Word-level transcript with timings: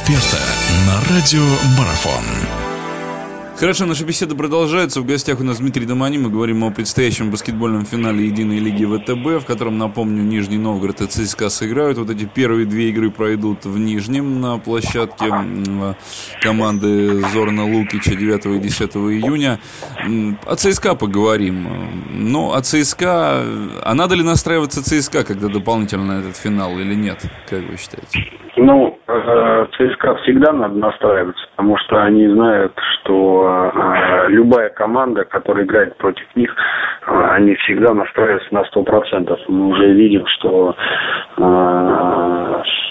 эксперта 0.00 0.38
на 0.86 1.14
радио 1.14 1.44
Марафон. 1.78 2.24
Хорошо, 3.56 3.84
наша 3.84 4.04
беседа 4.04 4.34
продолжается. 4.34 5.02
В 5.02 5.06
гостях 5.06 5.40
у 5.40 5.44
нас 5.44 5.58
Дмитрий 5.58 5.84
Домани. 5.84 6.16
Мы 6.16 6.30
говорим 6.30 6.64
о 6.64 6.70
предстоящем 6.70 7.30
баскетбольном 7.30 7.84
финале 7.84 8.26
Единой 8.26 8.58
лиги 8.58 8.86
ВТБ, 8.86 9.42
в 9.42 9.44
котором, 9.44 9.76
напомню, 9.76 10.22
Нижний 10.22 10.56
Новгород 10.56 11.02
и 11.02 11.06
ЦСКА 11.06 11.50
сыграют. 11.50 11.98
Вот 11.98 12.08
эти 12.08 12.24
первые 12.24 12.64
две 12.64 12.88
игры 12.88 13.10
пройдут 13.10 13.66
в 13.66 13.78
Нижнем 13.78 14.40
на 14.40 14.56
площадке 14.56 15.26
команды 16.40 17.20
Зорна 17.32 17.66
Лукича 17.66 18.14
9 18.14 18.46
и 18.46 18.58
10 18.58 18.96
июня. 18.96 19.60
О 20.46 20.56
ЦСКА 20.56 20.94
поговорим. 20.94 21.68
Но 22.10 22.54
о 22.54 22.62
ЦСКА... 22.62 23.44
А 23.82 23.94
надо 23.94 24.14
ли 24.14 24.22
настраиваться 24.22 24.82
ЦСКА, 24.82 25.24
когда 25.24 25.48
дополнительно 25.48 26.12
этот 26.12 26.38
финал 26.38 26.78
или 26.78 26.94
нет? 26.94 27.22
Как 27.50 27.68
вы 27.68 27.76
считаете? 27.76 28.39
Ну, 28.62 28.98
э, 29.08 29.66
ЦСКА 29.72 30.16
всегда 30.16 30.52
надо 30.52 30.74
настраиваться, 30.74 31.42
потому 31.56 31.78
что 31.78 32.02
они 32.02 32.28
знают, 32.28 32.78
что 32.92 33.72
э, 33.74 34.28
любая 34.28 34.68
команда, 34.68 35.24
которая 35.24 35.64
играет 35.64 35.96
против 35.96 36.26
них, 36.36 36.54
э, 37.06 37.28
они 37.30 37.54
всегда 37.54 37.94
настраиваются 37.94 38.52
на 38.52 38.64
сто 38.66 38.82
процентов. 38.82 39.40
Мы 39.48 39.68
уже 39.68 39.94
видим, 39.94 40.26
что 40.26 40.76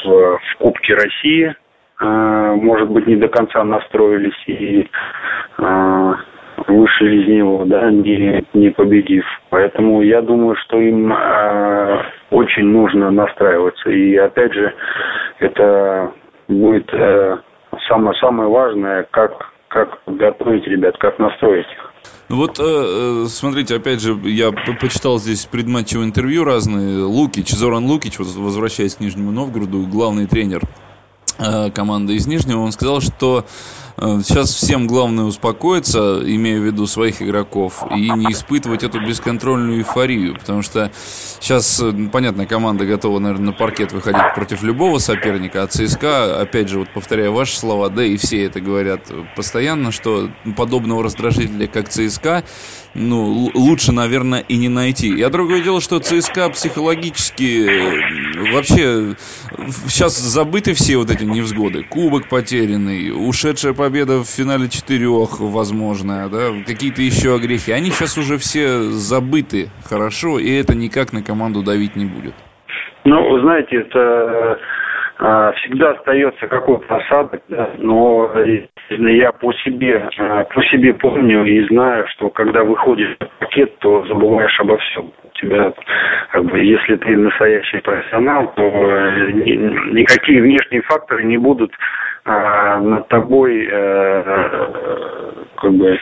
в 0.05 0.57
Кубке 0.57 0.95
России, 0.95 1.55
может 1.99 2.89
быть, 2.89 3.05
не 3.05 3.17
до 3.17 3.27
конца 3.27 3.63
настроились 3.63 4.43
и 4.47 4.89
вышли 6.67 7.21
из 7.21 7.27
него, 7.27 7.63
да, 7.65 7.89
не, 7.91 8.43
не 8.53 8.69
победив. 8.69 9.25
Поэтому 9.49 10.01
я 10.01 10.21
думаю, 10.21 10.55
что 10.63 10.79
им 10.79 11.11
э, 11.13 12.01
очень 12.31 12.65
нужно 12.65 13.11
настраиваться. 13.11 13.89
И 13.89 14.15
опять 14.15 14.53
же, 14.53 14.73
это 15.39 16.13
будет 16.47 16.89
э, 16.93 17.37
самое 17.87 18.17
самое 18.19 18.49
важное, 18.49 19.07
как 19.11 19.31
как 19.69 19.99
готовить 20.07 20.65
ребят, 20.65 20.97
как 20.97 21.19
настроить 21.19 21.67
их. 21.67 21.93
Ну 22.27 22.37
вот, 22.37 22.59
э, 22.59 22.63
э 22.63 23.25
смотрите, 23.27 23.75
опять 23.75 24.01
же, 24.01 24.13
я 24.23 24.51
почитал 24.51 25.19
здесь 25.19 25.45
предматчевое 25.45 26.05
интервью 26.05 26.43
разные. 26.43 27.03
Лукич, 27.03 27.49
Зоран 27.49 27.85
Лукич, 27.85 28.19
возвращаясь 28.19 28.95
к 28.95 28.99
Нижнему 28.99 29.31
Новгороду, 29.31 29.85
главный 29.87 30.27
тренер 30.27 30.61
э, 31.39 31.71
команды 31.71 32.15
из 32.15 32.27
Нижнего, 32.27 32.59
он 32.59 32.71
сказал, 32.71 33.01
что 33.01 33.45
сейчас 33.99 34.53
всем 34.53 34.87
главное 34.87 35.25
успокоиться, 35.25 36.21
имея 36.25 36.59
в 36.59 36.63
виду 36.63 36.87
своих 36.87 37.21
игроков, 37.21 37.83
и 37.91 38.09
не 38.09 38.31
испытывать 38.31 38.83
эту 38.83 38.99
бесконтрольную 39.05 39.79
эйфорию, 39.79 40.35
потому 40.35 40.61
что 40.61 40.91
сейчас, 41.39 41.81
э, 41.81 41.91
понятно, 42.11 42.45
команда 42.45 42.85
готова, 42.85 43.19
наверное, 43.19 43.47
на 43.47 43.53
паркет 43.53 43.91
выходить 43.91 44.33
против 44.35 44.63
любого 44.63 44.99
соперника, 44.99 45.63
а 45.63 45.67
ЦСКА, 45.67 46.41
опять 46.41 46.69
же, 46.69 46.79
вот 46.79 46.89
повторяю 46.93 47.33
ваши 47.33 47.57
слова, 47.57 47.89
да 47.89 48.03
и 48.03 48.17
все 48.17 48.45
это 48.45 48.61
говорят 48.61 49.11
постоянно, 49.35 49.91
что 49.91 50.29
подобного 50.55 51.03
раздражителя, 51.03 51.67
как 51.67 51.89
ЦСКА, 51.89 52.43
ну, 52.93 53.51
лучше, 53.53 53.91
наверное, 53.91 54.39
и 54.39 54.57
не 54.57 54.69
найти. 54.69 55.09
Я 55.09 55.29
другое 55.29 55.61
дело, 55.61 55.81
что 55.81 55.99
ЦСКА 55.99 56.49
психологически 56.49 57.67
э, 57.67 58.28
вообще 58.53 59.15
сейчас 59.87 60.17
забыты 60.17 60.73
все 60.73 60.97
вот 60.97 61.11
эти 61.11 61.23
невзгоды. 61.23 61.83
Кубок 61.83 62.29
потерянный, 62.29 63.11
ушедшая 63.11 63.73
по 63.73 63.89
победа 63.89 64.19
в 64.19 64.25
финале 64.25 64.69
четырех 64.69 65.39
возможная, 65.39 66.29
да, 66.29 66.51
какие-то 66.63 67.01
еще 67.01 67.33
огрехи. 67.33 67.71
Они 67.71 67.89
сейчас 67.89 68.19
уже 68.19 68.37
все 68.37 68.83
забыты 68.91 69.69
хорошо, 69.83 70.37
и 70.37 70.51
это 70.51 70.75
никак 70.75 71.11
на 71.11 71.23
команду 71.23 71.63
давить 71.63 71.95
не 71.95 72.05
будет. 72.05 72.35
Ну, 73.03 73.39
знаете, 73.41 73.77
это 73.77 74.59
всегда 75.19 75.91
остается 75.91 76.47
какой-то 76.47 76.95
осадок, 76.95 77.41
да, 77.49 77.71
но 77.77 78.31
я 78.89 79.31
по 79.33 79.51
себе, 79.53 80.09
а, 80.17 80.45
по 80.45 80.63
себе 80.63 80.93
помню 80.93 81.43
и 81.45 81.67
знаю, 81.67 82.05
что 82.09 82.29
когда 82.29 82.63
выходишь 82.63 83.17
в 83.19 83.39
пакет, 83.39 83.77
то 83.79 84.05
забываешь 84.07 84.57
обо 84.59 84.77
всем. 84.77 85.11
У 85.23 85.37
тебя, 85.37 85.73
как 86.31 86.45
бы, 86.45 86.59
если 86.59 86.95
ты 86.95 87.17
настоящий 87.17 87.79
профессионал, 87.79 88.53
то 88.55 88.63
э, 88.63 89.31
никакие 89.91 90.41
внешние 90.41 90.81
факторы 90.83 91.23
не 91.25 91.37
будут 91.37 91.71
а, 92.25 92.79
над 92.79 93.07
тобой 93.09 93.67
э, 93.69 94.23
как 95.55 95.73
бы 95.73 95.99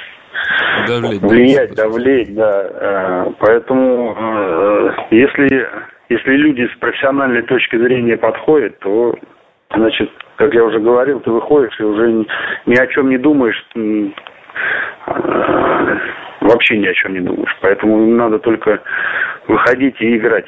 давлеть, 0.87 1.21
влиять, 1.21 1.75
давлеть, 1.75 2.35
да. 2.35 2.67
Э, 2.69 3.31
поэтому 3.39 4.93
если 5.09 5.67
если 6.09 6.31
люди 6.35 6.67
с 6.73 6.79
профессиональной 6.79 7.41
точки 7.43 7.77
зрения 7.77 8.17
подходят, 8.17 8.79
то 8.79 9.15
значит, 9.73 10.09
как 10.37 10.53
я 10.53 10.63
уже 10.63 10.79
говорил, 10.79 11.19
ты 11.19 11.31
выходишь 11.31 11.79
и 11.79 11.83
уже 11.83 12.25
ни, 12.65 12.77
о 12.77 12.87
чем 12.87 13.09
не 13.09 13.17
думаешь, 13.17 13.65
вообще 16.41 16.77
ни 16.77 16.87
о 16.87 16.93
чем 16.93 17.13
не 17.13 17.19
думаешь. 17.19 17.55
Поэтому 17.61 18.05
надо 18.07 18.39
только 18.39 18.81
выходить 19.47 19.99
и 19.99 20.17
играть. 20.17 20.45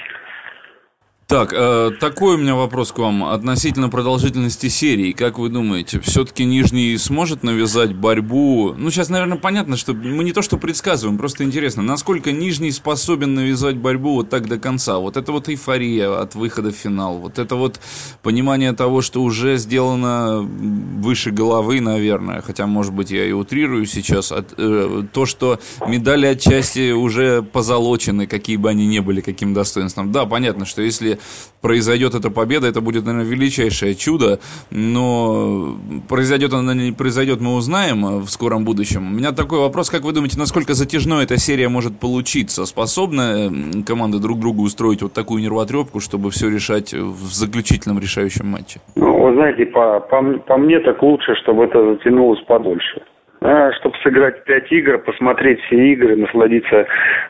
Так, 1.29 1.53
э, 1.53 1.91
такой 2.00 2.34
у 2.34 2.38
меня 2.40 2.56
вопрос 2.56 2.91
к 2.91 2.97
вам 2.97 3.23
относительно 3.23 3.90
продолжительности 3.90 4.67
серии. 4.67 5.12
Как 5.12 5.38
вы 5.38 5.50
думаете, 5.50 6.00
все-таки 6.00 6.44
Нижний 6.44 6.97
сможет 6.97 7.44
навязать 7.44 7.94
борьбу? 7.94 8.73
Ну, 8.75 8.90
сейчас, 8.90 9.09
наверное, 9.09 9.38
понятно, 9.38 9.78
что 9.78 9.94
мы 9.94 10.23
не 10.23 10.34
то 10.34 10.41
что 10.41 10.57
предсказываем, 10.57 11.19
просто 11.19 11.44
интересно, 11.44 11.84
насколько 11.84 12.31
Нижний 12.31 12.72
способен 12.72 13.35
навязать 13.35 13.78
борьбу 13.78 14.16
вот 14.16 14.31
так 14.31 14.47
до 14.47 14.57
конца? 14.57 14.97
Вот 14.97 15.17
это 15.17 15.31
вот 15.31 15.50
эйфория 15.50 16.19
от 16.19 16.34
выхода 16.34 16.72
в 16.72 16.75
финал, 16.75 17.19
вот 17.19 17.38
это 17.38 17.56
вот 17.56 17.79
понимание 18.23 18.73
того, 18.73 19.03
что 19.03 19.22
уже 19.22 19.57
сделано 19.57 20.40
выше 20.41 21.29
головы, 21.29 21.79
наверное, 21.79 22.41
хотя, 22.41 22.66
может 22.66 22.96
быть, 22.96 23.11
я 23.11 23.23
и 23.23 23.34
утрирую 23.34 23.85
сейчас, 23.85 24.31
от, 24.31 24.56
э, 24.57 25.03
то, 25.13 25.28
что 25.28 25.59
медали 25.85 26.25
отчасти 26.25 26.91
уже 26.91 27.44
позолочены, 27.44 28.25
какие 28.25 28.57
бы 28.57 28.72
они 28.72 28.88
ни 28.88 28.97
были, 28.97 29.22
каким 29.22 29.53
достоинством. 29.53 30.11
Да, 30.11 30.25
понятно, 30.25 30.66
что 30.66 30.81
если 30.81 31.19
произойдет 31.62 32.16
эта 32.16 32.30
победа, 32.30 32.68
это 32.68 32.81
будет, 32.81 33.06
наверное, 33.06 33.30
величайшее 33.30 33.96
чудо, 33.96 34.40
но 34.72 35.75
произойдет 36.07 36.53
она 36.53 36.74
не 36.74 36.91
произойдет, 36.91 37.41
мы 37.41 37.56
узнаем 37.56 38.19
в 38.19 38.28
скором 38.30 38.66
будущем. 38.66 39.07
У 39.07 39.16
меня 39.16 39.31
такой 39.31 39.59
вопрос, 39.59 39.90
как 39.90 40.03
вы 40.03 40.13
думаете, 40.13 40.40
насколько 40.40 40.74
затяжной 40.74 41.24
эта 41.24 41.38
серия 41.38 41.69
может 41.69 42.00
получиться? 42.00 42.66
Способна 42.66 43.52
команды 43.85 44.19
друг 44.19 44.40
другу 44.40 44.63
устроить 44.63 45.02
вот 45.02 45.13
такую 45.13 45.41
нервотрепку, 45.41 46.00
чтобы 46.00 46.31
все 46.31 46.50
решать 46.50 46.94
в 46.94 47.34
заключительном 47.34 48.00
решающем 48.00 48.47
матче? 48.47 48.79
Ну, 48.96 49.22
вы 49.22 49.34
знаете, 49.34 49.66
по, 49.66 50.00
по, 50.00 50.22
по 50.22 50.58
мне 50.58 50.79
так 50.79 51.02
лучше, 51.03 51.35
чтобы 51.35 51.66
это 51.66 51.94
затянулось 51.94 52.41
подольше 52.46 53.02
чтобы 53.42 53.96
сыграть 54.04 54.44
пять 54.44 54.72
игр, 54.72 54.98
посмотреть 54.98 55.62
все 55.62 55.94
игры, 55.94 56.16
насладиться, 56.18 56.86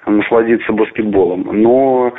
насладиться 0.08 0.72
баскетболом. 0.74 1.48
Но 1.52 2.14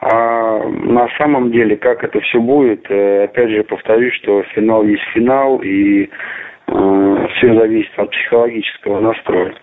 а, 0.00 0.62
на 0.68 1.08
самом 1.18 1.52
деле, 1.52 1.76
как 1.76 2.04
это 2.04 2.20
все 2.20 2.40
будет, 2.40 2.86
э, 2.90 3.24
опять 3.24 3.50
же 3.50 3.62
повторюсь, 3.64 4.14
что 4.14 4.42
финал 4.54 4.84
есть 4.84 5.02
финал, 5.12 5.60
и 5.62 6.08
все 6.66 7.54
зависит 7.54 7.92
от 7.98 8.10
психологического 8.10 9.00
настроя. 9.00 9.54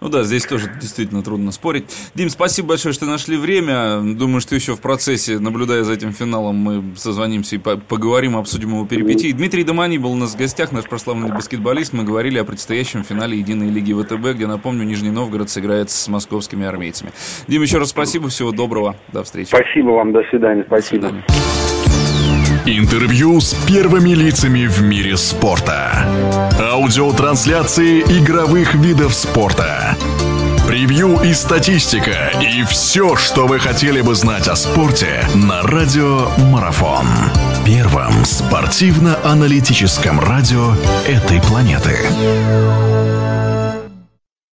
Ну 0.00 0.08
да, 0.08 0.24
здесь 0.24 0.44
тоже 0.44 0.66
действительно 0.80 1.22
трудно 1.22 1.52
спорить. 1.52 1.84
Дим, 2.14 2.28
спасибо 2.28 2.68
большое, 2.68 2.92
что 2.92 3.06
нашли 3.06 3.36
время. 3.36 4.00
Думаю, 4.18 4.40
что 4.40 4.54
еще 4.54 4.74
в 4.74 4.80
процессе, 4.80 5.38
наблюдая 5.38 5.82
за 5.82 5.94
этим 5.94 6.12
финалом, 6.12 6.56
мы 6.56 6.96
созвонимся 6.96 7.56
и 7.56 7.58
поговорим, 7.58 8.36
обсудим 8.36 8.70
его 8.70 8.86
перипетии. 8.86 9.32
Дмитрий 9.32 9.64
Домани 9.64 9.98
был 9.98 10.12
у 10.12 10.16
нас 10.16 10.34
в 10.34 10.38
гостях, 10.38 10.72
наш 10.72 10.88
прославленный 10.88 11.32
баскетболист. 11.32 11.92
Мы 11.92 12.04
говорили 12.04 12.38
о 12.38 12.44
предстоящем 12.44 13.04
финале 13.04 13.38
Единой 13.38 13.70
лиги 13.70 13.92
ВТБ, 13.92 14.36
где, 14.36 14.46
напомню, 14.46 14.84
Нижний 14.84 15.10
Новгород 15.10 15.48
сыграет 15.50 15.90
с 15.90 16.08
московскими 16.08 16.66
армейцами. 16.66 17.12
Дим, 17.48 17.62
еще 17.62 17.78
раз 17.78 17.90
спасибо, 17.90 18.28
всего 18.28 18.52
доброго, 18.52 18.96
до 19.12 19.22
встречи. 19.22 19.48
Спасибо 19.48 19.90
вам, 19.90 20.12
до 20.12 20.22
свидания, 20.30 20.64
спасибо. 20.66 21.02
До 21.02 21.08
свидания. 21.08 21.69
Интервью 22.66 23.40
с 23.40 23.54
первыми 23.66 24.10
лицами 24.10 24.66
в 24.66 24.82
мире 24.82 25.16
спорта. 25.16 26.06
Аудиотрансляции 26.60 28.00
игровых 28.02 28.74
видов 28.74 29.14
спорта. 29.14 29.96
Превью 30.68 31.20
и 31.22 31.32
статистика. 31.32 32.32
И 32.40 32.62
все, 32.64 33.16
что 33.16 33.46
вы 33.46 33.58
хотели 33.58 34.02
бы 34.02 34.14
знать 34.14 34.46
о 34.46 34.56
спорте 34.56 35.26
на 35.34 35.62
Радио 35.62 36.28
Марафон. 36.50 37.06
Первом 37.64 38.24
спортивно-аналитическом 38.26 40.20
радио 40.20 40.74
этой 41.08 41.40
планеты. 41.40 41.96